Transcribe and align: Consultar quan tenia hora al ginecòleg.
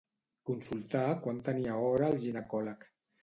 Consultar 0.49 1.03
quan 1.27 1.43
tenia 1.51 1.77
hora 1.89 2.09
al 2.13 2.19
ginecòleg. 2.27 2.89